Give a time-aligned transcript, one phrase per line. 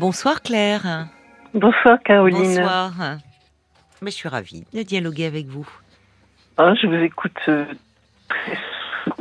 [0.00, 1.08] Bonsoir Claire.
[1.52, 2.38] Bonsoir Caroline.
[2.38, 2.92] Bonsoir.
[4.00, 5.68] Mais je suis ravie de dialoguer avec vous.
[6.56, 7.66] Ah, je vous écoute euh,
[8.30, 8.58] très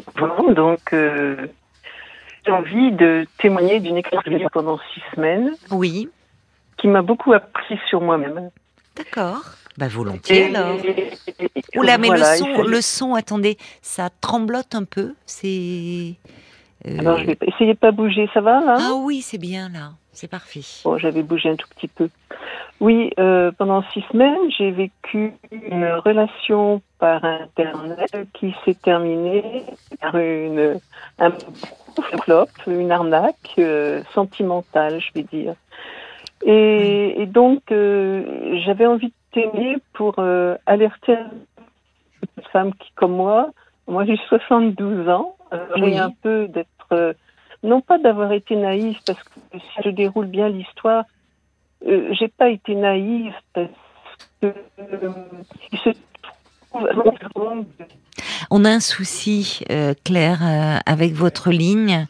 [0.06, 1.48] souvent, donc euh,
[2.46, 5.52] j'ai envie de témoigner d'une expérience pendant six semaines.
[5.70, 6.08] Oui.
[6.78, 8.50] Qui m'a beaucoup appris sur moi-même.
[8.96, 9.44] D'accord.
[9.78, 10.78] Bah volontiers alors.
[11.76, 15.14] Oula, mais le son, le son, attendez, ça tremblote un peu.
[15.26, 16.16] C'est.
[16.88, 19.70] Euh, alors je vais essayer de pas bouger, ça va là Ah oui, c'est bien
[19.70, 20.62] là, c'est parfait.
[20.86, 22.10] Bon, j'avais bougé un tout petit peu.
[22.80, 29.66] Oui, euh, pendant six semaines, j'ai vécu une relation par internet qui s'est terminée
[30.00, 30.80] par une
[31.20, 31.32] un
[32.24, 35.56] flop, une arnaque euh, sentimentale, je vais dire.
[36.46, 40.20] Et, et donc, euh, j'avais envie de t'aimer pour
[40.66, 41.18] alerter
[42.38, 43.50] une femme qui, comme moi,
[43.88, 47.16] moi j'ai 72 ans, euh, j'ai un peu d'être,
[47.64, 51.06] non pas d'avoir été naïve, parce que si je déroule bien l'histoire,
[51.86, 53.70] j'ai pas été naïve parce
[54.42, 54.54] que
[55.72, 55.90] il se
[58.52, 62.06] on a un souci, euh, Claire, euh, avec votre ligne.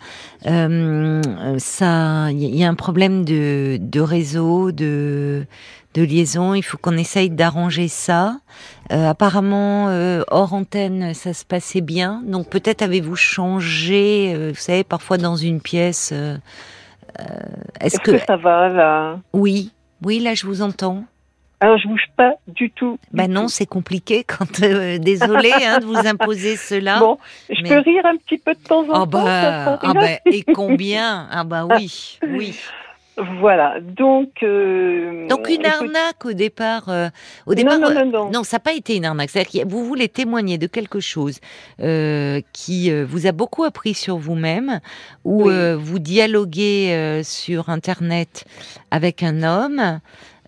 [0.46, 1.22] Euh,
[1.58, 5.46] ça, il y a un problème de, de réseau, de,
[5.94, 6.54] de liaison.
[6.54, 8.38] Il faut qu'on essaye d'arranger ça.
[8.90, 9.88] apparemment,
[10.30, 12.22] hors antenne, ça se passait bien.
[12.26, 16.14] Donc peut-être avez-vous changé, vous savez, parfois dans une pièce.
[17.82, 18.12] Est-ce que...
[18.12, 19.20] que ça va là?
[19.34, 19.72] Oui,
[20.04, 21.04] oui, là je vous entends.
[21.62, 22.98] Alors je bouge pas du tout.
[23.12, 27.00] Ben bah non, c'est compliqué quand euh, désolé hein, de vous imposer cela.
[27.00, 27.18] Bon,
[27.50, 29.24] je peux rire un petit peu de temps en oh temps.
[29.26, 31.28] Bah, ah bah, et combien?
[31.30, 32.58] Ah bah oui, oui.
[33.40, 34.44] Voilà, donc.
[34.44, 36.90] Euh, donc une arnaque au départ.
[36.90, 37.10] Euh,
[37.46, 38.44] au départ, non, non, non, non.
[38.44, 39.30] ça n'a pas été une arnaque.
[39.30, 41.40] C'est-à-dire que vous voulez témoigner de quelque chose
[42.54, 44.80] qui vous a beaucoup appris sur vous-même,
[45.26, 48.46] où vous dialoguez sur Internet
[48.92, 50.00] avec un homme.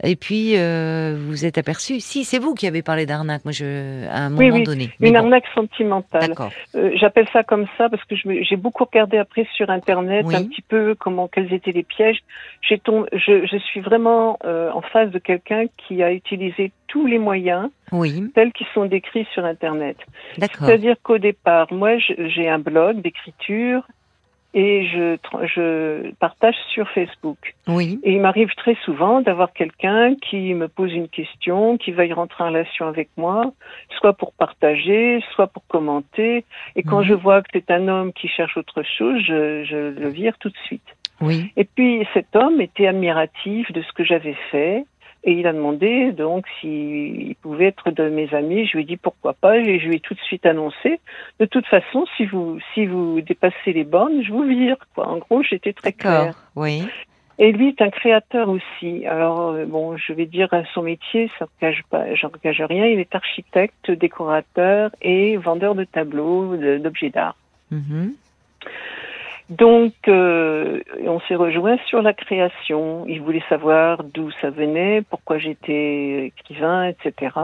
[0.04, 2.00] Et puis, euh, vous êtes aperçu.
[2.00, 4.90] Si, c'est vous qui avez parlé d'arnaque, moi, je, à un moment oui, donné.
[5.00, 6.34] une arnaque sentimentale.
[6.76, 10.64] Euh, J'appelle ça comme ça parce que j'ai beaucoup regardé après sur Internet un petit
[10.64, 12.20] peu comment, quels étaient les pièges.
[12.84, 17.20] Tombé, je, je, suis vraiment euh, en face de quelqu'un qui a utilisé tous les
[17.20, 18.32] moyens oui.
[18.34, 19.98] tels qu'ils sont décrits sur Internet.
[20.40, 23.84] C'est-à-dire qu'au départ, moi, j'ai un blog d'écriture
[24.54, 25.18] et je,
[25.56, 27.56] je partage sur Facebook.
[27.68, 28.00] Oui.
[28.04, 32.44] Et il m'arrive très souvent d'avoir quelqu'un qui me pose une question, qui veuille rentrer
[32.44, 33.54] en relation avec moi,
[33.98, 36.44] soit pour partager, soit pour commenter.
[36.76, 40.10] Et quand je vois que c'est un homme qui cherche autre chose, je, je le
[40.10, 40.96] vire tout de suite.
[41.22, 41.52] Oui.
[41.56, 44.86] Et puis cet homme était admiratif de ce que j'avais fait.
[45.24, 48.66] Et il a demandé donc s'il pouvait être de mes amis.
[48.66, 49.58] Je lui ai dit pourquoi pas.
[49.58, 51.00] Et je lui ai tout de suite annoncé.
[51.40, 54.78] De toute façon, si vous si vous dépassez les bornes, je vous vire.
[54.96, 55.08] Quoi.
[55.08, 56.36] En gros, j'étais très claire.
[56.56, 56.84] Oui.
[57.38, 59.06] Et lui est un créateur aussi.
[59.06, 62.86] Alors euh, bon, je vais dire son métier, ça n'engage pas, j'engage rien.
[62.86, 67.36] Il est architecte, décorateur et vendeur de tableaux, d'objets d'art.
[67.72, 68.10] Mm
[69.52, 73.04] donc, euh, on s'est rejoint sur la création.
[73.06, 77.36] Il voulait savoir d'où ça venait, pourquoi j'étais écrivain, etc.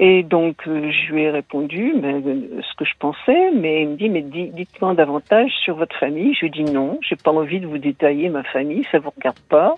[0.00, 3.96] Et donc, euh, je lui ai répondu ben, ce que je pensais, mais il me
[3.96, 6.34] dit, mais dites-moi davantage sur votre famille.
[6.34, 9.12] Je lui ai dit non, j'ai pas envie de vous détailler ma famille, ça vous
[9.16, 9.76] regarde pas.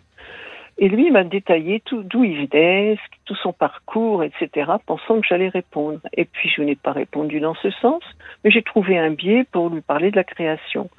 [0.79, 6.01] Et lui m'a détaillé d'où il venait, tout son parcours, etc., pensant que j'allais répondre.
[6.15, 8.03] Et puis je n'ai pas répondu dans ce sens,
[8.43, 10.91] mais j'ai trouvé un biais pour lui parler de la création.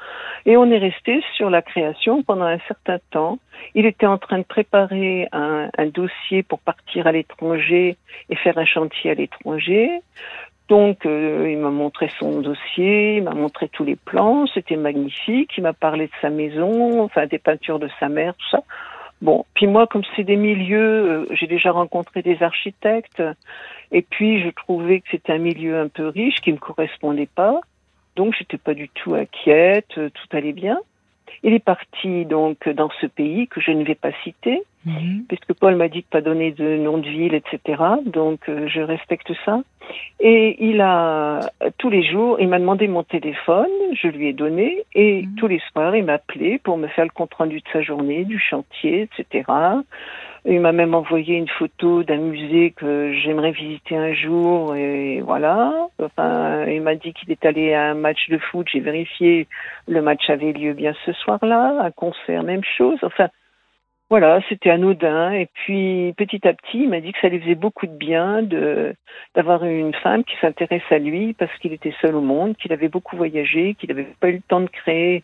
[0.45, 3.39] Et on est resté sur la création pendant un certain temps.
[3.75, 7.97] Il était en train de préparer un, un dossier pour partir à l'étranger
[8.29, 10.01] et faire un chantier à l'étranger.
[10.69, 15.51] Donc, euh, il m'a montré son dossier, il m'a montré tous les plans, c'était magnifique.
[15.57, 18.63] Il m'a parlé de sa maison, enfin des peintures de sa mère, tout ça.
[19.21, 23.23] Bon, puis moi, comme c'est des milieux, euh, j'ai déjà rencontré des architectes,
[23.91, 27.61] et puis je trouvais que c'était un milieu un peu riche qui me correspondait pas,
[28.15, 30.79] donc j'étais pas du tout inquiète, euh, tout allait bien.
[31.43, 35.25] Il est parti donc dans ce pays que je ne vais pas citer, Mhm.
[35.29, 37.81] puisque Paul m'a dit de pas donner de nom de ville, etc.
[38.05, 39.61] Donc euh, je respecte ça.
[40.19, 41.39] Et il a
[41.77, 45.35] tous les jours, il m'a demandé mon téléphone, je lui ai donné, et mhm.
[45.35, 48.39] tous les soirs il m'appelait pour me faire le compte rendu de sa journée, du
[48.39, 49.43] chantier, etc.
[50.45, 55.87] Il m'a même envoyé une photo d'un musée que j'aimerais visiter un jour, et voilà.
[56.01, 58.67] Enfin, il m'a dit qu'il est allé à un match de foot.
[58.69, 59.47] J'ai vérifié,
[59.87, 62.99] le match avait lieu bien ce soir-là, un concert, même chose.
[63.03, 63.29] Enfin,
[64.09, 65.31] voilà, c'était anodin.
[65.31, 68.43] Et puis petit à petit, il m'a dit que ça lui faisait beaucoup de bien
[68.43, 68.93] de
[69.35, 72.89] d'avoir une femme qui s'intéresse à lui parce qu'il était seul au monde, qu'il avait
[72.89, 75.23] beaucoup voyagé, qu'il n'avait pas eu le temps de créer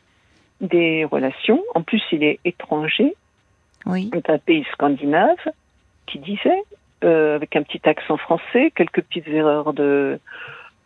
[0.62, 1.62] des relations.
[1.75, 3.15] En plus, il est étranger.
[3.89, 4.09] Oui.
[4.13, 5.38] C'est un pays scandinave
[6.06, 6.63] qui disait,
[7.03, 10.19] euh, avec un petit accent français, quelques petites erreurs de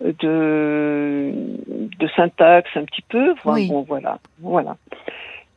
[0.01, 3.31] de, de syntaxe un petit peu.
[3.31, 3.69] Enfin, Oui.
[3.69, 4.75] Bon, voilà, voilà.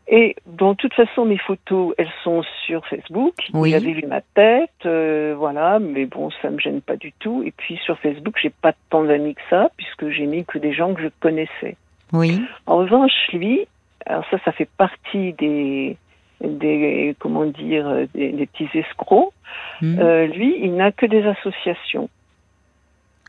[0.08, 3.34] Et bon, de toute façon, mes photos, elles sont sur Facebook.
[3.52, 3.70] Oui.
[3.70, 7.43] Il avait vu ma tête, euh, voilà, mais bon, ça me gêne pas du tout.
[7.44, 10.72] Et puis sur Facebook, j'ai pas tant d'amis que ça, puisque j'ai mis que des
[10.72, 11.76] gens que je connaissais.
[12.12, 12.40] Oui.
[12.66, 13.66] En revanche, lui,
[14.04, 15.96] alors ça, ça fait partie des,
[16.43, 19.33] des comment dire, des, des petits escrocs.
[19.81, 19.99] Hmm.
[19.99, 22.09] Euh, lui, il n'a que des associations.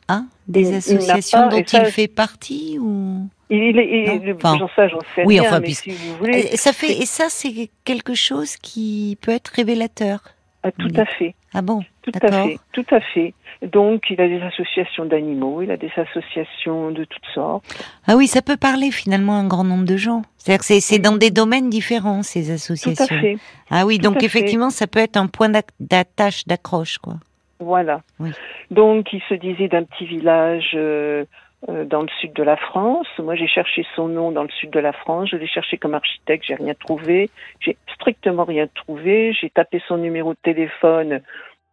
[0.07, 3.27] ah, des il- il n'a associations pas- dont ça, il fait partie ou?
[3.49, 6.57] Il, est- enfin, j'en sais, j'en sais oui, rien, enfin, mais si vous voulez, Et
[6.57, 10.19] ça fait c'est- et ça c'est quelque chose qui peut être révélateur.
[10.63, 10.99] ah, tout oui.
[10.99, 13.33] à fait, Ah bon, tout à fait, tout à fait.
[13.61, 17.63] Donc, il a des associations d'animaux, il a des associations de toutes sortes.
[18.05, 20.21] Ah oui, ça peut parler finalement à un grand nombre de gens.
[20.37, 23.19] C'est-à-dire que c'est dans des domaines différents ces Tout à associations.
[23.19, 23.37] fait,
[23.71, 24.25] Ah oui, Tout donc fait.
[24.25, 25.49] effectivement, ça peut être un point
[25.79, 27.15] d'attache, d'accroche, quoi.
[27.59, 28.01] voilà.
[28.19, 28.31] Oui.
[28.69, 31.23] Donc, il se disait d'un petit village euh,
[31.67, 33.07] dans le sud de la France.
[33.17, 35.29] Moi, j'ai cherché son nom dans le sud de la France.
[35.31, 37.29] Je l'ai cherché comme architecte, j'ai rien trouvé.
[37.59, 39.33] J'ai strictement rien trouvé.
[39.33, 41.21] J'ai tapé son numéro de téléphone,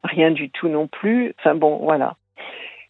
[0.03, 1.35] rien du tout non plus.
[1.39, 2.17] Enfin bon, voilà.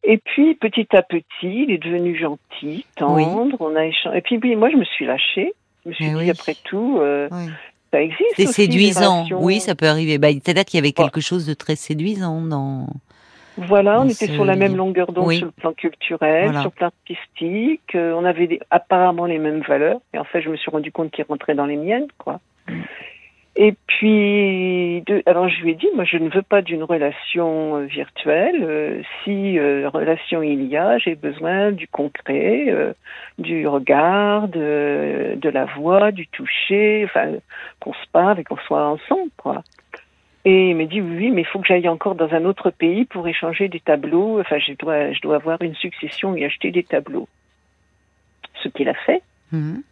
[0.04, 3.56] Et puis, petit à petit, il est devenu gentil, tendre.
[3.58, 4.18] On a échangé.
[4.18, 5.54] Et puis, oui, moi, je me suis lâchée.
[5.84, 6.30] Je me suis dit, oui.
[6.30, 7.50] après tout, euh, Oui.
[7.90, 8.34] ça existe.
[8.36, 9.26] C'est séduisant.
[9.32, 10.18] Oui, ça peut arriver.
[10.18, 12.86] Bah, C'est-à-dire qu'il y avait quelque chose de très séduisant dans.
[13.56, 15.36] Voilà, on était sur la même longueur d'onde Oui.
[15.36, 16.60] sur le plan culturel, Voilà.
[16.60, 17.94] sur le plan artistique.
[17.94, 20.00] euh, on avait des- apparemment les mêmes valeurs.
[20.12, 22.40] Et en fait, je me suis rendu compte qu'il rentrait dans les miennes, quoi.
[22.68, 22.80] Mm.
[23.56, 27.76] Et puis, de, alors je lui ai dit, moi, je ne veux pas d'une relation
[27.76, 28.56] euh, virtuelle.
[28.62, 32.92] euh, si euh, relation il y a, j'ai besoin du concret, euh,
[33.38, 37.28] du regard, de, de la voix, du toucher, enfin,
[37.78, 39.62] qu'on se parle et qu'on soit ensemble, quoi.
[40.44, 42.70] Et il m'a dit oui, oui, mais il faut que j'aille encore dans un autre
[42.70, 44.40] pays pour échanger des tableaux.
[44.40, 47.28] Enfin, je dois, je dois avoir une succession et acheter des tableaux.
[48.62, 49.22] Ce qu'il a fait.
[49.52, 49.82] Mhm.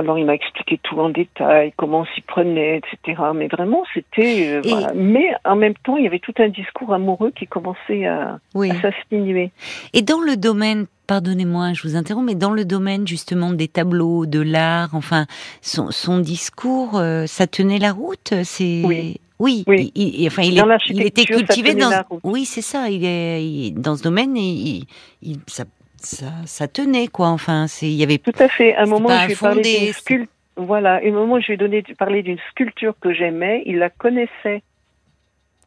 [0.00, 3.20] Alors, il m'a expliqué tout en détail, comment on s'y prenait, etc.
[3.34, 4.46] Mais vraiment, c'était.
[4.54, 4.92] euh, voilà.
[4.94, 8.70] Mais en même temps, il y avait tout un discours amoureux qui commençait à, Oui.
[8.70, 9.50] à s'insinuer.
[9.94, 14.24] Et dans le domaine, pardonnez-moi, je vous interromps, mais dans le domaine justement des tableaux,
[14.26, 15.26] de l'art, enfin,
[15.62, 18.34] son, son discours, euh, ça tenait la route.
[18.44, 19.16] C'est Oui.
[19.40, 19.92] Oui, Oui.
[19.94, 21.90] Il, il- enfin, il, est, il était cultivé dans.
[22.24, 22.88] Oui, c'est ça.
[22.88, 24.86] Il est dans ce domaine, et il,
[25.22, 25.64] il- ça,
[26.00, 27.28] ça, ça tenait quoi.
[27.28, 28.18] Enfin, c'est il y avait.
[28.18, 28.74] Tout à fait.
[28.74, 30.34] À un moment, je lui ai parlé d'une sculpture.
[30.56, 33.62] Voilà, un moment, je lui ai donné, parlé d'une sculpture que j'aimais.
[33.66, 34.62] Il la connaissait.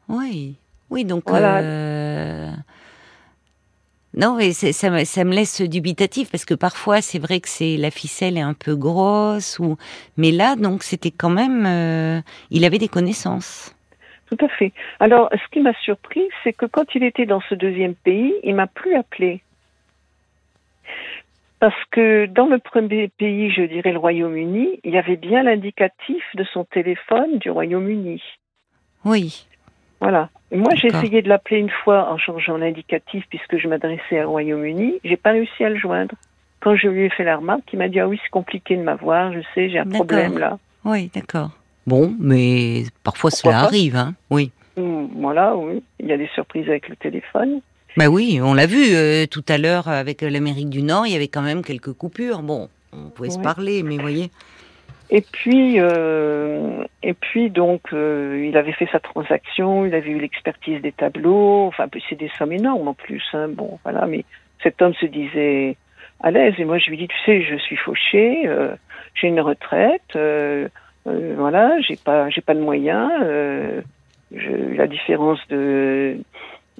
[0.09, 0.55] Oui,
[0.89, 1.29] oui, donc.
[1.29, 1.59] Voilà.
[1.59, 2.49] euh,
[4.13, 7.77] Non, mais ça, me- ça me laisse dubitatif parce que parfois c'est vrai que c'est
[7.77, 9.77] la ficelle est un peu grosse ou
[10.17, 12.19] mais là donc c'était quand même euh,
[12.49, 13.73] il avait des connaissances.
[14.29, 14.71] Tout à fait.
[15.01, 18.55] Alors, ce qui m'a surpris, c'est que quand il était dans ce deuxième pays, il
[18.55, 19.41] m'a plus appelé.
[21.59, 26.23] Parce que dans le premier pays, je dirais le Royaume-Uni, il y avait bien l'indicatif
[26.35, 28.21] de son téléphone du Royaume-Uni.
[29.05, 29.45] Oui,
[29.99, 30.29] Voilà.
[30.51, 34.31] Et moi, j'ai essayé de l'appeler une fois en changeant l'indicatif puisque je m'adressais au
[34.31, 34.95] Royaume-Uni.
[35.03, 36.15] J'ai pas réussi à le joindre.
[36.61, 38.81] Quand je lui ai fait la remarque, il m'a dit ah oui, c'est compliqué de
[38.81, 39.31] m'avoir.
[39.31, 40.57] Je sais, j'ai un problème là.
[40.83, 41.51] oui, d'accord.
[41.87, 44.13] Bon, mais parfois Pourquoi cela arrive, hein.
[44.29, 44.51] Oui.
[44.77, 45.83] Hum, Voilà, oui.
[45.99, 47.61] Il y a des surprises avec le téléphone.
[47.97, 51.15] Bah oui, on l'a vu euh, tout à l'heure avec l'Amérique du Nord, il y
[51.15, 52.41] avait quand même quelques coupures.
[52.41, 54.31] Bon, on pouvait se parler, mais vous voyez.
[55.09, 60.19] Et puis, euh, et puis donc, euh, il avait fait sa transaction, il avait eu
[60.19, 61.65] l'expertise des tableaux.
[61.67, 63.23] Enfin, c'est des sommes énormes en plus.
[63.33, 64.05] Hein, bon, voilà.
[64.07, 64.23] Mais
[64.63, 65.75] cet homme se disait
[66.21, 66.53] à l'aise.
[66.59, 68.73] Et moi, je lui dis, tu sais, je suis fauché, euh,
[69.15, 70.69] j'ai une retraite, euh,
[71.07, 73.11] euh, voilà, j'ai pas, j'ai pas de moyens.
[73.21, 73.81] euh,
[74.33, 76.15] je, la différence de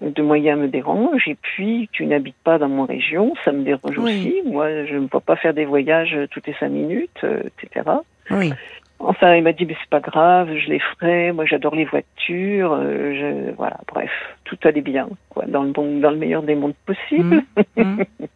[0.02, 3.98] de moyens me dérange et puis tu n'habites pas dans mon région, ça me dérange
[3.98, 4.04] Oui.
[4.42, 4.42] aussi.
[4.50, 7.90] Moi, je ne peux pas faire des voyages toutes les cinq minutes, euh, etc.
[8.32, 8.52] Oui.
[9.00, 11.32] Enfin, il m'a dit, mais c'est pas grave, je les ferai.
[11.32, 12.74] Moi, j'adore les voitures.
[12.74, 13.14] euh,
[13.50, 14.12] je, voilà, bref,
[14.44, 17.44] tout allait bien, quoi, dans le bon, dans le meilleur des mondes possibles.
[17.56, 18.04] Hum, hum.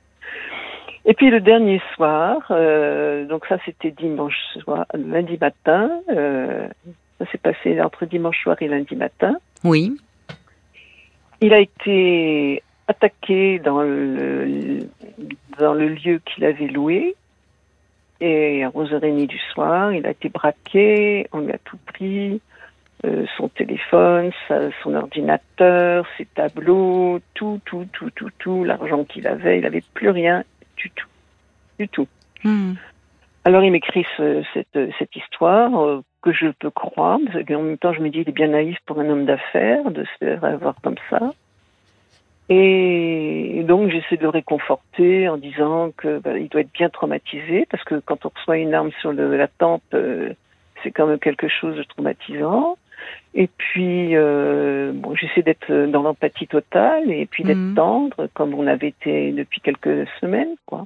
[1.08, 5.92] Et puis le dernier soir, euh, donc ça c'était dimanche soir, lundi matin.
[6.10, 6.68] euh,
[7.20, 9.36] ça s'est passé entre dimanche soir et lundi matin.
[9.64, 9.96] Oui.
[11.42, 14.80] Il a été attaqué dans le
[15.58, 17.16] dans le lieu qu'il avait loué.
[18.22, 22.40] Et à 11h30 du soir, il a été braqué, on lui a tout pris,
[23.06, 24.32] euh, son téléphone,
[24.82, 30.10] son ordinateur, ses tableaux, tout, tout, tout, tout, tout, l'argent qu'il avait, il n'avait plus
[30.10, 30.44] rien
[30.78, 31.08] du tout.
[31.78, 32.08] Du tout.
[32.46, 32.76] Hum.
[33.46, 37.94] Alors il m'écrit cette, cette, histoire euh, que je peux croire, mais en même temps
[37.94, 40.74] je me dis il est bien naïf pour un homme d'affaires de se faire avoir
[40.82, 41.32] comme ça.
[42.50, 47.68] Et donc j'essaie de le réconforter en disant que bah, il doit être bien traumatisé
[47.70, 50.34] parce que quand on reçoit une arme sur le, la tempe, euh,
[50.82, 52.78] c'est quand même quelque chose de traumatisant.
[53.36, 57.76] Et puis euh, bon, j'essaie d'être dans l'empathie totale et puis d'être mhm.
[57.76, 60.86] tendre comme on avait été depuis quelques semaines, quoi.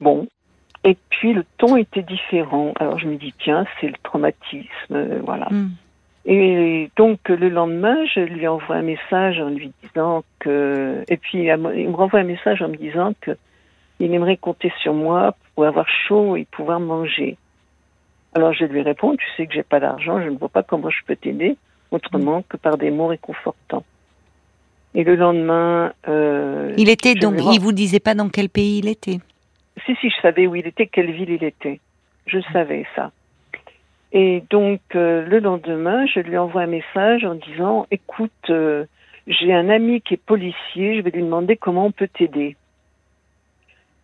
[0.00, 0.26] Bon.
[0.84, 2.72] Et puis le ton était différent.
[2.78, 5.48] Alors je me dis tiens, c'est le traumatisme, euh, voilà.
[5.50, 5.70] Mhm.
[6.26, 11.44] Et donc le lendemain, je lui envoie un message en lui disant que, et puis
[11.44, 13.36] il me renvoie un message en me disant que
[14.00, 17.36] il aimerait compter sur moi pour avoir chaud et pouvoir manger.
[18.34, 20.90] Alors je lui réponds, tu sais que j'ai pas d'argent, je ne vois pas comment
[20.90, 21.56] je peux t'aider
[21.90, 23.84] autrement que par des mots réconfortants.
[24.94, 28.88] Et le lendemain, euh, il était donc, il vous disait pas dans quel pays il
[28.88, 29.20] était.
[29.84, 31.80] Si si, je savais où il était, quelle ville il était.
[32.26, 33.10] Je savais ça.
[34.12, 38.86] Et donc euh, le lendemain, je lui envoie un message en disant "Écoute, euh,
[39.26, 42.56] j'ai un ami qui est policier, je vais lui demander comment on peut t'aider."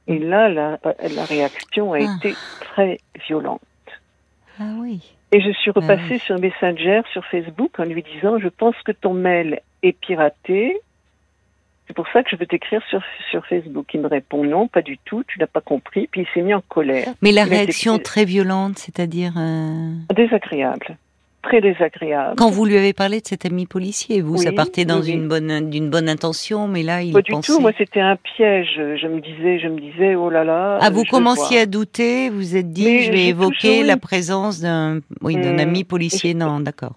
[0.07, 2.17] Et là, la, la réaction a ah.
[2.19, 3.63] été très violente.
[4.61, 5.17] Ah oui.
[5.33, 8.93] Et je suis repassée ah sur Messenger, sur Facebook, en lui disant "Je pense que
[8.93, 10.79] ton mail est piraté.
[11.87, 13.87] C'est pour ça que je veux t'écrire sur, sur Facebook.
[13.93, 16.09] Il me répond non, pas du tout, tu n'as pas compris.
[16.11, 17.09] Puis il s'est mis en colère.
[17.21, 19.93] Mais la réaction très violente, c'est-à-dire euh...
[20.15, 20.97] désagréable,
[21.43, 22.37] très désagréable.
[22.39, 25.69] Quand vous lui avez parlé de cet ami policier, vous, ça partait dans une bonne
[25.69, 27.61] d'une bonne intention, mais là il pas du tout.
[27.61, 28.77] Moi, c'était un piège.
[28.77, 30.79] Je me disais, je me disais, oh là là.
[30.81, 32.31] Ah, vous commenciez à douter.
[32.31, 35.61] Vous êtes dit, je vais évoquer la présence d'un oui d'un hmm.
[35.61, 36.33] ami policier.
[36.33, 36.95] Non, d'accord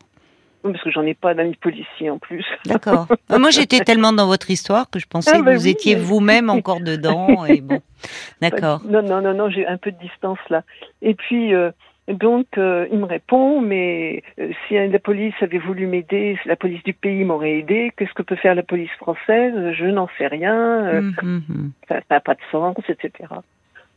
[0.63, 2.45] parce que j'en ai pas d'amis policiers en plus.
[2.65, 3.07] D'accord.
[3.31, 5.95] Euh, moi, j'étais tellement dans votre histoire que je pensais ah, que bah vous étiez
[5.95, 7.45] vous-même encore dedans.
[7.45, 7.81] Et bon,
[8.41, 8.81] d'accord.
[8.85, 10.63] Non, non, non, non, j'ai un peu de distance là.
[11.01, 11.71] Et puis, euh,
[12.07, 14.23] donc, euh, il me répond, mais
[14.67, 18.23] si la police avait voulu m'aider, si la police du pays m'aurait aidé, qu'est-ce que
[18.23, 19.73] peut faire la police française?
[19.73, 20.97] Je n'en sais rien.
[20.97, 21.71] Hum, hum, hum.
[21.87, 23.11] Ça n'a pas de sens, etc.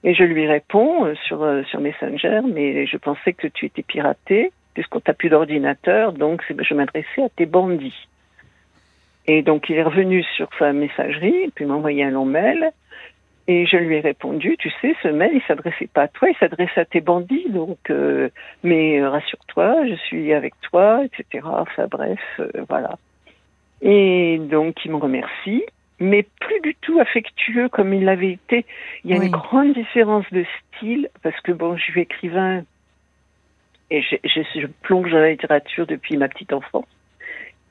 [0.02, 5.00] Et je lui réponds sur, sur Messenger, mais je pensais que tu étais piraté puisqu'on
[5.00, 8.08] t'a plus d'ordinateur, donc je m'adressais à tes bandits.
[9.26, 12.72] Et donc il est revenu sur sa messagerie, puis m'a envoyé un long mail,
[13.48, 16.36] et je lui ai répondu, tu sais, ce mail, il s'adressait pas à toi, il
[16.36, 18.28] s'adressait à tes bandits, donc, euh,
[18.62, 21.44] mais rassure-toi, je suis avec toi, etc.
[21.44, 22.96] Enfin bref, euh, voilà.
[23.82, 25.64] Et donc il me remercie,
[25.98, 28.64] mais plus du tout affectueux comme il l'avait été.
[29.04, 30.44] Il y a une grande différence de
[30.76, 32.62] style, parce que bon, je suis écrivain
[33.90, 36.86] et je, je, plonge dans la littérature depuis ma petite enfance.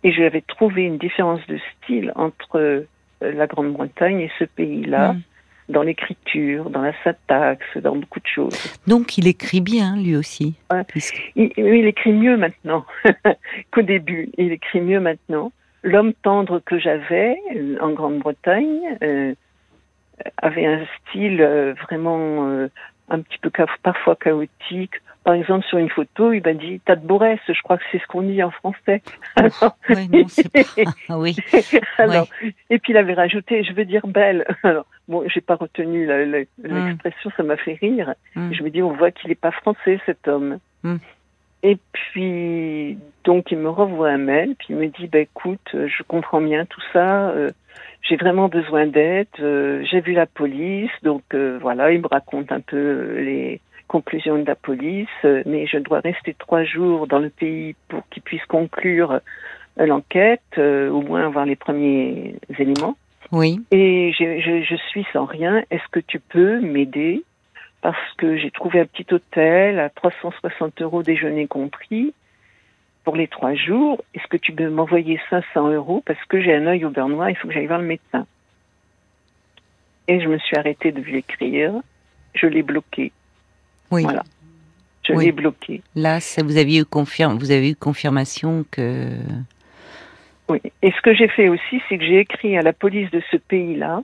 [0.03, 2.87] Et j'avais trouvé une différence de style entre euh,
[3.21, 5.21] la Grande-Bretagne et ce pays-là, mm.
[5.69, 8.57] dans l'écriture, dans la syntaxe, dans beaucoup de choses.
[8.87, 10.55] Donc il écrit bien, lui aussi.
[11.35, 12.85] il, il, écrit mieux maintenant
[13.71, 14.29] qu'au début.
[14.37, 15.51] Il écrit mieux maintenant.
[15.83, 19.33] L'homme tendre que j'avais euh, en Grande-Bretagne euh,
[20.37, 22.67] avait un style euh, vraiment euh,
[23.09, 23.51] un petit peu
[23.83, 27.77] parfois chaotique, par exemple, sur une photo, il m'a dit "T'as de Borès", je crois
[27.77, 29.01] que c'est ce qu'on dit en français.
[29.35, 29.77] Alors,
[31.09, 31.35] oui.
[31.97, 32.27] Alors,
[32.69, 34.45] Et puis il avait rajouté "Je veux dire belle".
[34.63, 36.45] Alors, bon, j'ai pas retenu hmm.
[36.63, 38.13] l'expression, ça m'a fait rire.
[38.35, 38.51] Hmm.
[38.53, 40.97] Je me dis "On voit qu'il n'est pas français, cet homme." Hmm.
[41.61, 46.03] Et puis, donc, il me revoit un mail, puis il me dit "Bah écoute, je
[46.03, 47.51] comprends bien tout ça." Euh,
[48.01, 49.27] j'ai vraiment besoin d'aide.
[49.39, 54.37] Euh, j'ai vu la police, donc euh, voilà, il me raconte un peu les, conclusion
[54.37, 58.23] de la police, euh, mais je dois rester trois jours dans le pays pour qu'ils
[58.23, 62.95] puissent conclure euh, l'enquête, euh, au moins avoir les premiers éléments.
[63.33, 63.59] Oui.
[63.71, 65.63] Et je, je, je suis sans rien.
[65.71, 67.23] Est-ce que tu peux m'aider?
[67.81, 72.13] Parce que j'ai trouvé un petit hôtel à 360 euros déjeuner compris
[73.03, 74.03] pour les trois jours.
[74.13, 76.03] Est-ce que tu peux m'envoyer 500 euros?
[76.05, 78.25] Parce que j'ai un œil au beurre noir, il faut que j'aille voir le médecin.
[80.07, 81.73] Et je me suis arrêtée de lui écrire.
[82.33, 83.11] Je l'ai bloqué.
[83.91, 84.03] Oui.
[84.03, 84.23] Voilà.
[85.07, 85.81] Je l'ai bloqué.
[85.95, 89.09] Là, ça, vous, avez eu vous avez eu confirmation que.
[90.49, 90.61] Oui.
[90.81, 93.37] Et ce que j'ai fait aussi, c'est que j'ai écrit à la police de ce
[93.37, 94.01] pays-là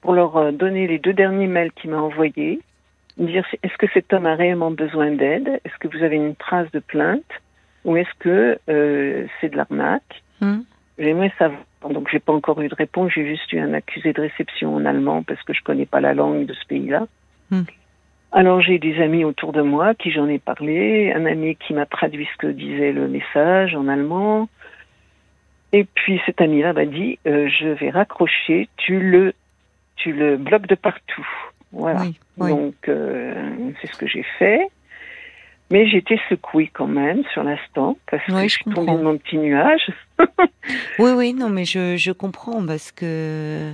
[0.00, 2.60] pour leur euh, donner les deux derniers mails qu'il m'a envoyés,
[3.18, 5.60] dire est-ce que cet homme a réellement besoin d'aide?
[5.64, 7.22] Est-ce que vous avez une trace de plainte?
[7.84, 10.22] Ou est-ce que euh, c'est de l'arnaque?
[10.40, 10.60] Hmm.
[10.98, 11.60] J'aimerais savoir.
[11.90, 13.10] Donc, j'ai pas encore eu de réponse.
[13.12, 16.14] J'ai juste eu un accusé de réception en allemand parce que je connais pas la
[16.14, 17.06] langue de ce pays-là.
[17.50, 17.62] Hmm.
[18.32, 21.84] Alors j'ai des amis autour de moi qui j'en ai parlé, un ami qui m'a
[21.84, 24.48] traduit ce que disait le message en allemand.
[25.72, 29.34] Et puis cet ami-là m'a dit euh, je vais raccrocher, tu le
[29.96, 31.26] tu le bloques de partout.
[31.72, 32.04] Voilà.
[32.36, 33.34] Donc, euh,
[33.80, 34.68] c'est ce que j'ai fait.
[35.70, 39.38] Mais j'étais secouée quand même sur l'instant parce que je, suis tombée de mon petit
[39.38, 39.90] nuage.
[40.98, 43.72] oui, oui, non, mais je, je comprends parce que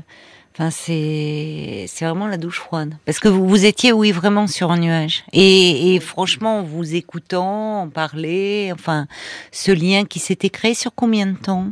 [0.59, 4.73] Enfin, c'est c'est vraiment la douche froide parce que vous vous étiez oui vraiment sur
[4.73, 9.07] un nuage et, et franchement en vous écoutant en parler enfin
[9.53, 11.71] ce lien qui s'était créé sur combien de temps?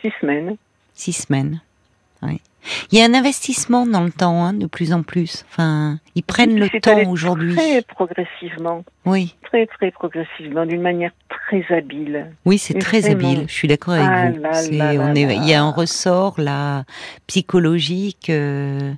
[0.00, 0.56] Six semaines.
[0.94, 1.60] Six semaines.
[2.22, 2.40] Oui.
[2.90, 5.44] Il y a un investissement dans le temps, hein, de plus en plus.
[5.48, 7.54] Enfin, ils prennent le temps aujourd'hui.
[7.54, 8.84] Très progressivement.
[9.04, 9.34] Oui.
[9.44, 12.26] Très très progressivement, d'une manière très habile.
[12.44, 13.44] Oui, c'est très habile.
[13.48, 15.00] Je suis d'accord avec ah vous.
[15.00, 16.84] on est, il y a un ressort là
[17.26, 18.28] psychologique.
[18.28, 18.92] Euh,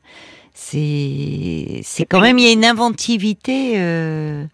[0.53, 3.75] c'est, c'est quand même il y a une inventivité.
[3.77, 4.45] Euh,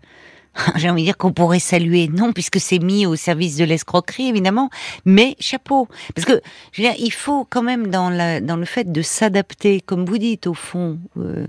[0.76, 4.28] j'ai envie de dire qu'on pourrait saluer, non, puisque c'est mis au service de l'escroquerie,
[4.28, 4.70] évidemment,
[5.04, 5.88] mais chapeau.
[6.14, 6.40] Parce que,
[6.72, 10.04] je veux dire, il faut quand même, dans, la, dans le fait de s'adapter, comme
[10.04, 11.46] vous dites, au fond, euh,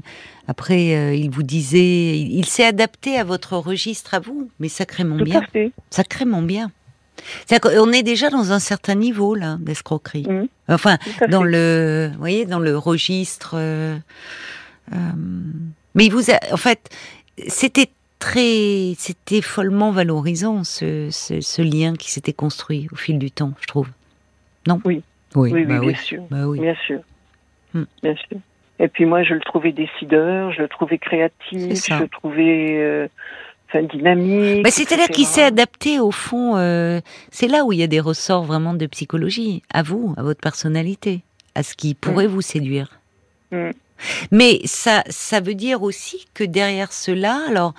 [0.47, 5.17] après, euh, il vous disait, il, s'est adapté à votre registre, à vous, mais sacrément
[5.17, 5.41] bien.
[5.89, 6.71] Sacrément bien.
[7.51, 10.25] on est déjà dans un certain niveau, là, d'escroquerie.
[10.27, 10.47] Mmh.
[10.69, 10.97] Enfin,
[11.29, 13.97] dans le, vous voyez, dans le registre, euh,
[15.95, 16.89] mais il vous a, en fait,
[17.47, 23.53] c'était très, c'était follement valorisant ce, ce, lien qui s'était construit au fil du temps,
[23.61, 23.89] je trouve.
[24.67, 24.81] Non?
[24.85, 25.03] Oui.
[25.35, 26.23] Oui, oui, bah bien, Sûr.
[26.29, 26.59] Bah oui.
[26.59, 26.99] bien sûr.
[27.73, 27.83] Hmm.
[28.01, 28.37] Bien sûr.
[28.79, 33.07] Et puis moi, je le trouvais décideur, je le trouvais créatif, je le trouvais euh,
[33.67, 34.63] enfin, dynamique.
[34.63, 36.55] Bah, C'est-à-dire qu'il s'est adapté au fond.
[36.57, 40.23] Euh, c'est là où il y a des ressorts vraiment de psychologie, à vous, à
[40.23, 41.21] votre personnalité,
[41.55, 42.31] à ce qui pourrait hmm.
[42.31, 42.99] vous séduire.
[43.51, 43.71] Hmm.
[44.31, 47.73] Mais ça, ça veut dire aussi que derrière cela, alors,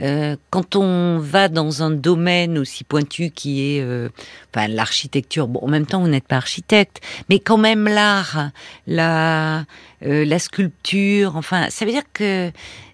[0.00, 4.08] euh, quand on va dans un domaine aussi pointu qui est, euh,
[4.54, 5.48] enfin, l'architecture.
[5.48, 8.50] Bon, en même temps, vous n'êtes pas architecte, mais quand même l'art,
[8.86, 9.64] la,
[10.04, 11.36] euh, la sculpture.
[11.36, 12.50] Enfin, ça veut dire que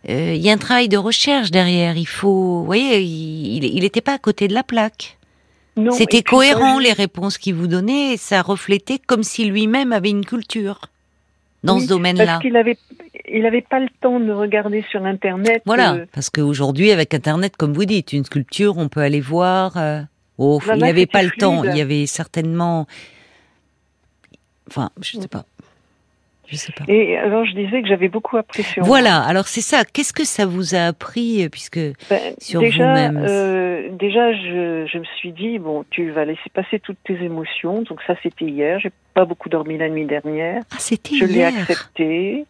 [0.08, 1.98] il y a un travail de recherche derrière.
[1.98, 5.18] Il faut, vous voyez, il n'était pas à côté de la plaque.
[5.92, 10.24] C'était cohérent les réponses qu'il vous donnait, et ça reflétait comme si lui-même avait une
[10.24, 10.80] culture
[11.62, 12.78] dans ce domaine-là Parce qu'il avait,
[13.28, 15.62] il avait pas le temps de regarder sur Internet.
[15.66, 19.76] Voilà, euh, parce qu'aujourd'hui, avec Internet, comme vous dites, une sculpture, on peut aller voir.
[19.76, 20.02] Euh,
[20.38, 21.64] oh, il n'avait pas le temps.
[21.64, 22.86] Il y avait certainement.
[24.68, 25.44] Enfin, je ne sais pas.
[26.50, 26.84] Je sais pas.
[26.88, 28.80] Et alors, je disais que j'avais beaucoup apprécié.
[28.82, 29.20] Voilà.
[29.20, 29.84] Alors, c'est ça.
[29.84, 34.98] Qu'est-ce que ça vous a appris, euh, puisque ben, sur vous-même euh, Déjà, je, je,
[34.98, 37.82] me suis dit bon, tu vas laisser passer toutes tes émotions.
[37.82, 38.80] Donc ça, c'était hier.
[38.80, 40.62] J'ai pas beaucoup dormi la nuit dernière.
[40.70, 41.28] Ah, c'était hier.
[41.28, 42.44] Je l'ai accepté.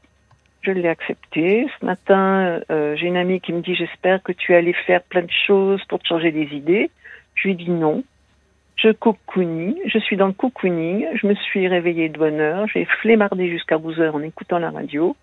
[0.63, 1.67] Je l'ai accepté.
[1.81, 5.23] Ce matin, euh, j'ai une amie qui me dit j'espère que tu allais faire plein
[5.23, 6.91] de choses pour te changer des idées.
[7.35, 8.05] Je lui dis non
[8.79, 12.85] je cocoonie, je suis dans le cocooning, je me suis réveillée de bonne heure, j'ai
[12.85, 15.17] flémardé jusqu'à 12 heures en écoutant la radio.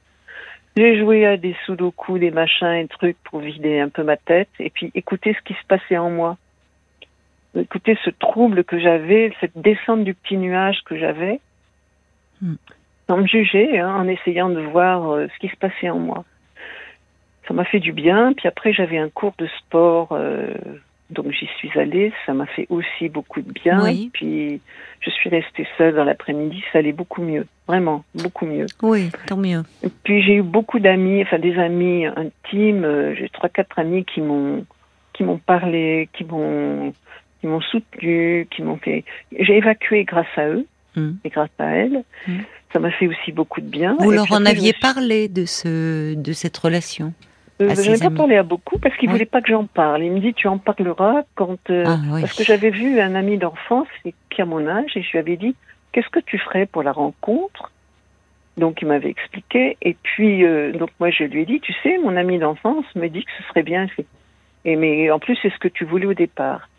[0.76, 4.50] J'ai joué à des sudoku, des machins et trucs pour vider un peu ma tête
[4.60, 6.38] et puis écouter ce qui se passait en moi.
[7.58, 11.40] Écouter ce trouble que j'avais, cette descente du petit nuage que j'avais,
[12.42, 12.56] hmm.
[13.08, 16.26] sans me juger, hein, en essayant de voir euh, ce qui se passait en moi.
[17.48, 18.34] Ça m'a fait du bien.
[18.34, 20.54] Puis après, j'avais un cours de sport euh,
[21.10, 23.84] donc j'y suis allée, ça m'a fait aussi beaucoup de bien.
[24.14, 24.60] Puis
[25.02, 28.66] je suis restée seule dans l'après-midi, ça allait beaucoup mieux, vraiment beaucoup mieux.
[28.82, 29.64] Oui, tant mieux.
[29.84, 32.86] Et puis j'ai eu beaucoup d'amis, enfin des amis intimes.
[32.86, 34.66] Euh, j'ai trois quatre amis qui m'ont
[35.14, 36.92] qui m'ont parlé, qui m'ont
[37.40, 39.04] qui m'ont soutenu, qui m'ont fait.
[39.38, 40.66] J'ai évacué grâce à eux
[40.96, 41.12] hmm.
[41.24, 42.04] et grâce à elles.
[42.28, 42.40] Hmm.
[42.74, 43.96] Ça m'a fait aussi beaucoup de bien.
[44.00, 47.14] Vous leur en aviez parlé de ce de cette relation?
[47.62, 50.04] Euh, je n'ai pas parlé à beaucoup parce qu'il ne voulait pas que j'en parle.
[50.04, 53.38] Il me dit tu en parleras quand euh, ah, parce que j'avais vu un ami
[53.38, 55.56] d'enfance qui a mon âge et je lui avais dit
[55.92, 57.72] qu'est-ce que tu ferais pour la rencontre?
[58.58, 61.98] Donc il m'avait expliqué et puis euh, donc moi je lui ai dit tu sais
[61.98, 63.88] mon ami d'enfance me dit que ce serait bien
[64.66, 66.70] et mais en plus c'est ce que tu voulais au départ.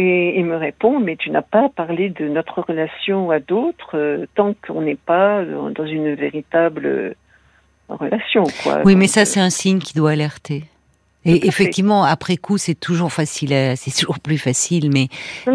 [0.00, 4.54] Et il me répond, mais tu n'as pas parlé de notre relation à d'autres tant
[4.64, 7.16] qu'on n'est pas dans une véritable
[7.96, 8.44] relation.
[8.62, 8.82] Quoi.
[8.84, 10.64] Oui, mais ça, euh, c'est un signe qui doit alerter.
[11.24, 14.90] Et effectivement, après coup, c'est toujours facile, c'est toujours plus facile.
[14.90, 15.08] Mais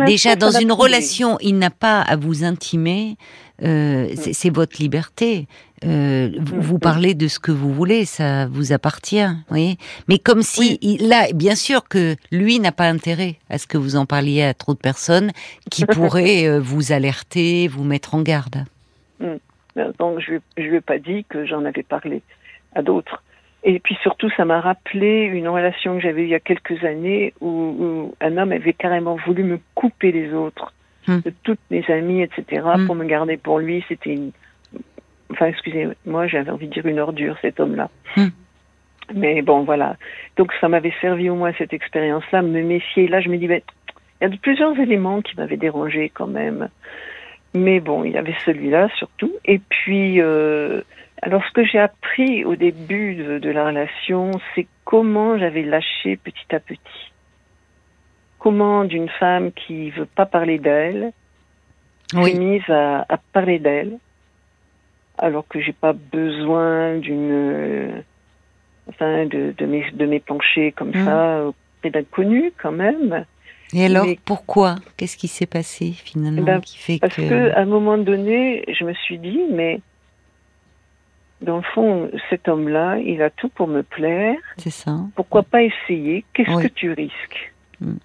[0.06, 3.18] déjà, dans une relation, il n'a pas à vous intimer.
[3.64, 5.48] Euh, c'est votre liberté.
[5.84, 9.78] Euh, vous, vous, parlez de ce que vous voulez, ça vous appartient, voyez.
[10.08, 13.96] Mais comme si là, bien sûr que lui n'a pas intérêt à ce que vous
[13.96, 15.32] en parliez à trop de personnes
[15.72, 18.66] qui pourraient vous alerter, vous mettre en garde.
[19.20, 19.38] Mm.
[19.76, 22.22] Donc je ne lui ai pas dit que j'en avais parlé
[22.76, 23.24] à d'autres.
[23.64, 26.84] Et puis surtout, ça m'a rappelé une relation que j'avais eue il y a quelques
[26.84, 30.74] années où, un homme avait carrément voulu me couper les autres,
[31.08, 31.20] hmm.
[31.20, 32.86] de toutes mes amies, etc., hmm.
[32.86, 33.84] pour me garder pour lui.
[33.88, 34.32] C'était une...
[35.32, 37.90] Enfin, excusez-moi, j'avais envie de dire une ordure, cet homme-là.
[38.18, 38.28] Hmm.
[39.16, 39.96] Mais bon, voilà.
[40.36, 43.08] Donc ça m'avait servi au moins cette expérience-là, me méfier.
[43.08, 43.62] Là, je me dis, ben,
[44.22, 46.70] il y a plusieurs éléments qui m'avaient dérangé quand même.
[47.54, 49.32] Mais bon, il y avait celui-là surtout.
[49.46, 50.82] Et puis, euh,
[51.22, 56.56] alors ce que j'ai appris au début de, la relation, c'est comment j'avais lâché petit
[56.56, 57.12] à petit.
[58.40, 61.14] Comment d'une femme qui veut pas parler d'elle,
[62.16, 62.38] oui.
[62.38, 64.00] mise à, à parler d'elle,
[65.18, 68.04] alors que j'ai pas besoin d'une,
[68.90, 71.06] enfin, de, de m'épancher comme mmh.
[71.06, 73.26] ça auprès d'inconnus quand même.
[73.74, 74.76] Et alors, pourquoi?
[74.98, 77.58] Qu'est-ce qui s'est passé finalement ben, qui fait Parce que...
[77.58, 79.80] un moment donné, je me suis dit, mais
[81.42, 84.38] dans le fond, cet homme-là, il a tout pour me plaire.
[84.58, 84.98] C'est ça.
[85.16, 86.24] Pourquoi pas essayer?
[86.34, 87.54] Qu'est-ce que tu risques?
[87.82, 87.98] Hmm.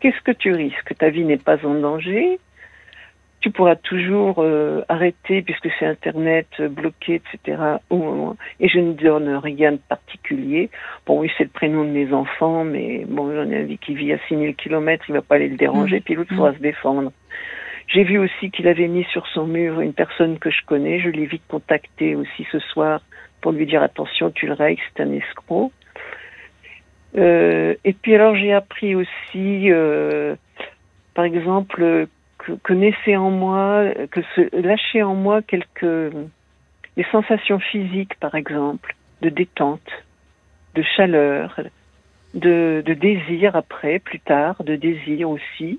[0.00, 0.94] Qu'est-ce que tu risques?
[0.98, 2.38] Ta vie n'est pas en danger
[3.40, 7.78] tu pourras toujours euh, arrêter puisque c'est Internet euh, bloqué, etc.
[7.88, 8.36] Au moment.
[8.60, 10.68] Et je ne donne rien de particulier.
[11.06, 14.12] Bon, oui, c'est le prénom de mes enfants, mais bon, j'en ai un qui vit
[14.12, 16.02] à 6000 km, il va pas aller le déranger, mmh.
[16.02, 16.56] puis l'autre pourra mmh.
[16.56, 17.12] se défendre.
[17.88, 21.00] J'ai vu aussi qu'il avait mis sur son mur une personne que je connais.
[21.00, 23.00] Je l'ai vite contacté aussi ce soir
[23.40, 25.72] pour lui dire attention, tu le règles, c'est un escroc.
[27.16, 29.70] Euh, et puis alors j'ai appris aussi,
[31.14, 32.06] par exemple,
[32.46, 36.12] que, en moi, que se lâcher en moi quelques
[36.96, 39.90] des sensations physiques, par exemple, de détente,
[40.74, 41.60] de chaleur,
[42.34, 45.78] de, de désir après, plus tard, de désir aussi,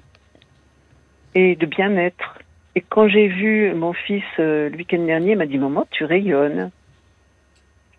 [1.36, 2.40] et de bien-être.
[2.76, 6.06] Et quand j'ai vu mon fils euh, le week-end dernier, il m'a dit Maman, tu
[6.06, 6.72] rayonnes.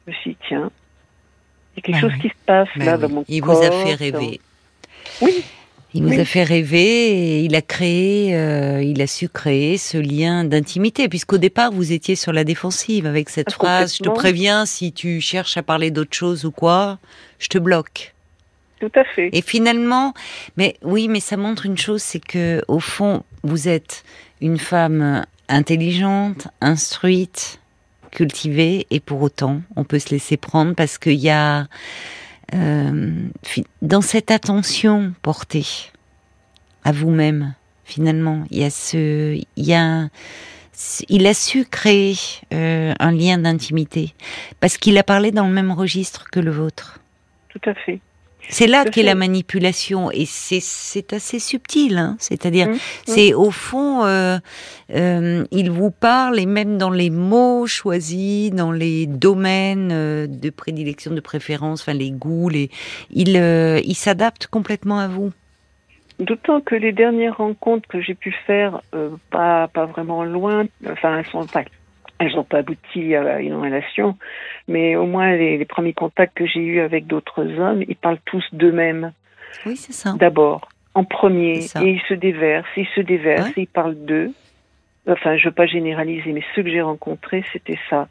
[0.07, 0.71] Je me suis dit Tiens,
[1.75, 3.25] il y a quelque bah chose qui se passe bah là dans mon corps.
[3.29, 4.41] Il vous a fait rêver.
[5.21, 5.45] Oui.
[5.95, 9.99] Il nous a fait rêver et il a créé, euh, il a su créer ce
[9.99, 14.09] lien d'intimité, puisqu'au départ vous étiez sur la défensive avec cette ah, phrase "Je te
[14.09, 16.99] préviens, si tu cherches à parler d'autre chose ou quoi,
[17.39, 18.15] je te bloque."
[18.81, 19.29] Tout à fait.
[19.33, 20.15] Et finalement,
[20.57, 24.03] mais oui, mais ça montre une chose, c'est que au fond, vous êtes
[24.41, 27.61] une femme intelligente, instruite,
[28.11, 31.67] cultivée, et pour autant, on peut se laisser prendre parce qu'il y a
[32.55, 33.29] euh,
[33.81, 35.67] dans cette attention portée
[36.85, 40.09] à vous-même, finalement, il y a ce, il y a,
[41.09, 42.17] il a su créer
[42.53, 44.15] euh, un lien d'intimité
[44.61, 47.01] parce qu'il a parlé dans le même registre que le vôtre.
[47.49, 48.01] Tout à fait.
[48.53, 51.97] C'est là qu'est la manipulation et c'est assez subtil.
[51.97, 52.79] Hein C'est-à-dire, mmh, mmh.
[53.07, 54.39] c'est au fond, euh,
[54.95, 60.51] euh, il vous parle et même dans les mots choisis, dans les domaines euh, de
[60.51, 62.69] prédilection, de préférence, enfin les goûts, les,
[63.11, 65.33] il, euh, il s'adapte complètement à vous.
[66.19, 68.83] D'autant que les dernières rencontres que j'ai pu faire,
[69.31, 71.65] pas pas vraiment loin, enfin elles sont pas
[72.23, 74.17] elles n'ont pas abouti à une relation,
[74.69, 78.45] mais au moins les, premiers contacts que j'ai eus avec d'autres hommes, ils parlent tous
[78.53, 79.13] d'eux-mêmes.
[79.67, 80.15] Oui, c'est ça.
[80.19, 84.33] D'abord, en premier, et ils se déversent, ils se déversent, et ils parlent d'eux.
[85.09, 88.09] Enfin, je veux pas généraliser, mais ceux que j'ai rencontrés, c'était ça.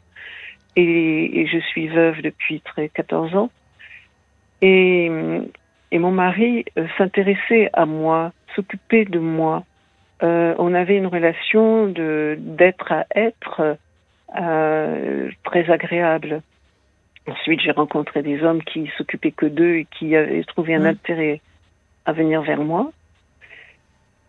[0.76, 3.50] Et, je suis veuve depuis très 14 ans.
[4.62, 5.10] Et,
[5.90, 9.64] et mon mari euh, s'intéressait à moi, s'occupait de moi.
[10.22, 13.76] Euh, on avait une relation de d'être à être
[14.34, 16.42] très agréable.
[17.28, 20.86] Ensuite, j'ai rencontré des hommes qui s'occupaient que d'eux et qui avaient trouvé un mmh.
[20.86, 21.40] intérêt
[22.04, 22.90] à venir vers moi.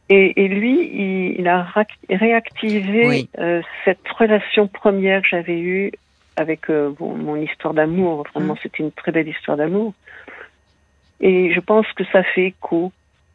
[0.09, 1.65] Et, et lui, il, a
[2.09, 5.91] réactivé euh, cette relation première que j'avais eue
[6.35, 8.25] avec euh, mon histoire d'amour.
[8.33, 8.57] Vraiment, mmh.
[8.61, 9.93] c'était une très belle histoire d'amour.
[11.19, 12.91] Et je pense que ça fait écho.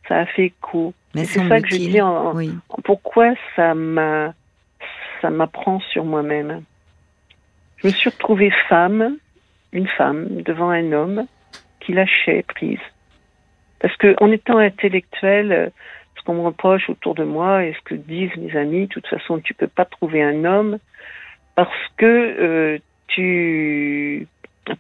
[0.07, 0.95] Ça a fait écho.
[1.15, 2.01] C'est ça que je dis.
[2.01, 2.35] En,
[2.85, 4.35] pourquoi ça m'a
[5.21, 6.63] ça m'apprend sur moi-même.
[7.79, 9.17] Je me suis retrouvée femme,
[9.73, 11.27] une femme, devant un homme
[11.81, 12.81] qui lâchait prise.
[13.81, 15.71] Parce que en étant intellectuelle,
[16.17, 19.07] ce qu'on me reproche autour de moi et ce que disent mes amis, de toute
[19.07, 20.79] façon, tu peux pas trouver un homme
[21.55, 24.27] parce que euh, tu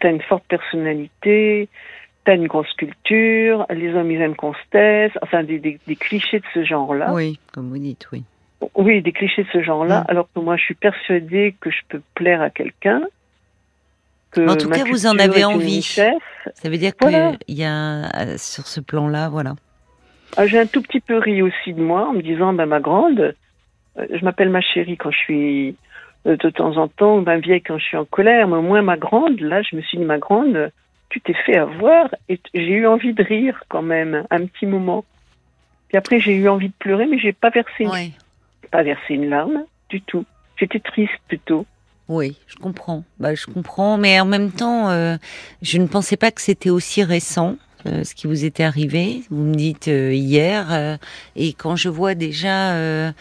[0.03, 1.68] as une forte personnalité,
[2.24, 6.40] tu as une grosse culture, les hommes ils aiment qu'on se taise, enfin des clichés
[6.40, 7.12] de ce genre-là.
[7.12, 8.24] Oui, comme vous dites, oui.
[8.74, 12.00] Oui, des clichés de ce genre-là, alors que moi je suis persuadée que je peux
[12.14, 13.02] plaire à quelqu'un.
[14.36, 15.82] En tout cas, vous en avez envie.
[15.82, 16.10] Ça
[16.64, 19.54] veut dire qu'il y a euh, sur ce plan-là, voilà.
[20.36, 22.80] Ah, j'ai un tout petit peu ri aussi de moi en me disant, ben, ma
[22.80, 23.34] grande,
[23.98, 25.76] euh, je m'appelle ma chérie quand je suis
[26.26, 28.82] euh, de temps en temps, ben vieille quand je suis en colère, mais au moins
[28.82, 30.70] ma grande, là je me suis dit, ma grande,
[31.08, 35.04] tu t'es fait avoir et j'ai eu envie de rire quand même, un petit moment.
[35.88, 37.86] Puis après j'ai eu envie de pleurer, mais j'ai pas versé
[38.70, 40.24] pas versé une larme du tout.
[40.57, 41.66] J'étais triste plutôt.
[42.09, 43.04] Oui, je comprends.
[43.20, 45.16] Bah, je comprends, mais en même temps, euh,
[45.61, 47.57] je ne pensais pas que c'était aussi récent.
[47.87, 50.98] Euh, ce qui vous était arrivé, vous me dites euh, hier,
[51.37, 53.12] et quand je vois déjà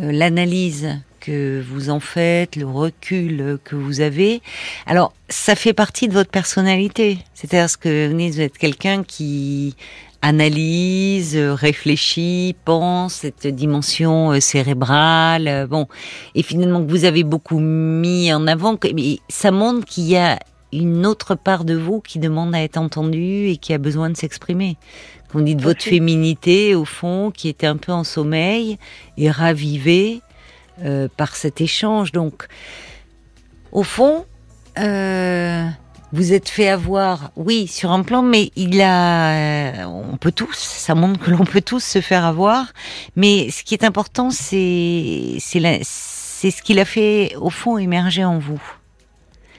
[0.00, 0.88] l'analyse
[1.20, 4.40] que vous en faites, le recul que vous avez,
[4.86, 7.18] alors ça fait partie de votre personnalité.
[7.34, 9.74] C'est-à-dire que vous êtes quelqu'un qui
[10.22, 15.86] analyse, réfléchit, pense, cette dimension euh, cérébrale, euh, bon,
[16.34, 20.38] et finalement que vous avez beaucoup mis en avant, mais ça montre qu'il y a
[20.72, 24.16] une autre part de vous qui demande à être entendue et qui a besoin de
[24.16, 24.76] s'exprimer.
[25.30, 28.78] Qu'on dit de votre féminité, au fond, qui était un peu en sommeil
[29.18, 30.22] et ravivée
[30.82, 32.12] euh, par cet échange.
[32.12, 32.46] Donc,
[33.72, 34.24] au fond,
[34.78, 35.66] euh,
[36.12, 40.94] vous êtes fait avoir, oui, sur un plan, mais il a, on peut tous, ça
[40.94, 42.72] montre que l'on peut tous se faire avoir.
[43.14, 48.24] Mais ce qui est important, c'est, c'est c'est ce qu'il a fait au fond émerger
[48.24, 48.62] en vous,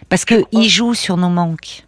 [0.07, 1.83] parce que il joue sur nos manques.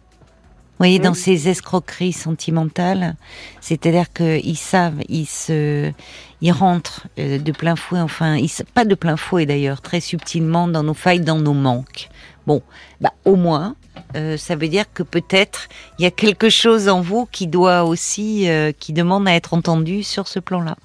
[0.72, 3.14] Vous voyez, dans ces escroqueries sentimentales,
[3.60, 5.92] c'est-à-dire qu'ils savent, ils se,
[6.40, 10.66] ils rentrent euh, de plein fouet, enfin, ils, pas de plein fouet d'ailleurs, très subtilement
[10.66, 12.08] dans nos failles, dans nos manques.
[12.48, 12.62] Bon,
[13.00, 13.76] bah au moins,
[14.16, 17.84] euh, ça veut dire que peut-être il y a quelque chose en vous qui doit
[17.84, 20.76] aussi, euh, qui demande à être entendu sur ce plan-là.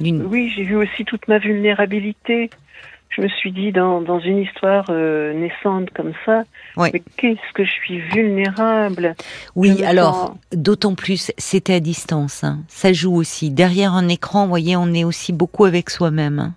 [0.00, 2.50] Oui, j'ai vu aussi toute ma vulnérabilité.
[3.08, 6.42] Je me suis dit dans, dans une histoire euh, naissante comme ça,
[6.76, 9.14] mais qu'est-ce que je suis vulnérable?
[9.54, 12.44] Oui, alors d'autant plus, c'était à distance.
[12.44, 12.58] Hein.
[12.68, 13.50] Ça joue aussi.
[13.50, 16.38] Derrière un écran, vous voyez, on est aussi beaucoup avec soi-même.
[16.38, 16.54] Hein.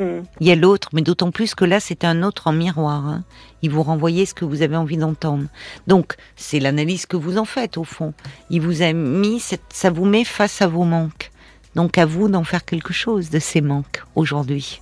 [0.00, 3.06] Il y a l'autre, mais d'autant plus que là, c'est un autre en miroir.
[3.06, 3.24] Hein.
[3.62, 5.46] Il vous renvoyait ce que vous avez envie d'entendre.
[5.86, 8.14] Donc, c'est l'analyse que vous en faites, au fond.
[8.50, 11.30] Il vous a mis, ça vous met face à vos manques.
[11.74, 14.80] Donc, à vous d'en faire quelque chose de ces manques aujourd'hui.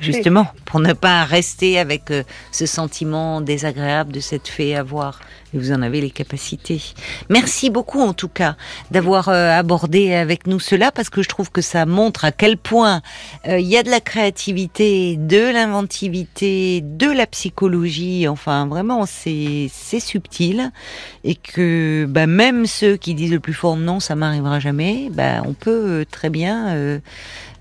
[0.00, 5.20] Justement, pour ne pas rester avec euh, ce sentiment désagréable de cette fait avoir.
[5.54, 6.80] Et vous en avez les capacités.
[7.30, 8.56] Merci beaucoup en tout cas
[8.90, 12.58] d'avoir euh, abordé avec nous cela parce que je trouve que ça montre à quel
[12.58, 13.00] point
[13.46, 18.28] euh, il y a de la créativité, de l'inventivité, de la psychologie.
[18.28, 20.70] Enfin, vraiment, c'est c'est subtil
[21.24, 25.08] et que bah, même ceux qui disent le plus fort non, ça m'arrivera jamais.
[25.12, 27.00] Bah, on peut très bien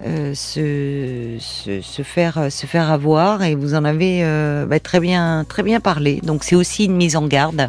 [0.06, 5.00] euh, se, se, se, faire se faire avoir et vous en avez euh, bah, très
[5.00, 6.19] bien très bien parlé.
[6.21, 7.67] Donc c'est aussi une mise en garde euh,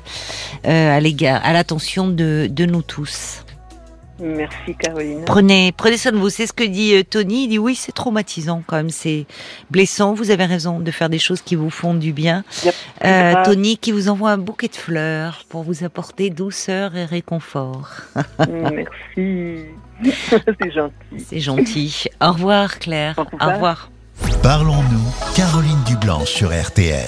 [0.65, 3.45] à l'égard à l'attention de, de nous tous.
[4.21, 5.23] Merci Caroline.
[5.25, 6.29] Prenez, prenez soin de vous.
[6.29, 7.45] C'est ce que dit Tony.
[7.45, 9.27] Il dit oui, c'est traumatisant quand même, c'est
[9.71, 10.15] blessant.
[10.15, 12.45] Vous avez raison de faire des choses qui vous font du bien.
[13.05, 17.91] Euh, Tony qui vous envoie un bouquet de fleurs pour vous apporter douceur et réconfort.
[18.49, 19.67] Merci.
[20.61, 21.25] c'est gentil.
[21.25, 22.05] C'est gentil.
[22.21, 23.15] Au revoir Claire.
[23.19, 23.91] Au revoir.
[24.43, 27.07] Parlons-nous, Caroline Dublanche sur RTL.